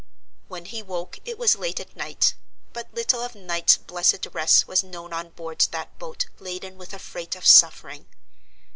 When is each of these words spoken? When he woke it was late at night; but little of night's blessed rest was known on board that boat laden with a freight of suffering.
When 0.47 0.65
he 0.65 0.81
woke 0.81 1.19
it 1.25 1.37
was 1.37 1.55
late 1.55 1.79
at 1.79 1.95
night; 1.95 2.33
but 2.73 2.91
little 2.91 3.21
of 3.21 3.35
night's 3.35 3.77
blessed 3.77 4.25
rest 4.33 4.67
was 4.67 4.83
known 4.83 5.13
on 5.13 5.29
board 5.29 5.59
that 5.69 5.99
boat 5.99 6.25
laden 6.39 6.75
with 6.79 6.95
a 6.95 6.97
freight 6.97 7.35
of 7.35 7.45
suffering. 7.45 8.07